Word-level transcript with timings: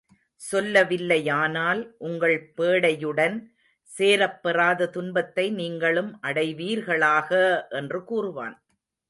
சொல்ல 0.41 0.83
வில்லையானால் 0.83 1.81
உங்கள் 1.99 2.37
பேடையுடன் 2.57 3.37
சேரப்பெறாத 3.89 4.89
துன்பத்தை 4.89 5.45
நீங்களும் 5.51 6.11
அடைவீர்களாக! 6.23 7.29
என்று 7.73 8.01
கூறுவான். 8.05 8.57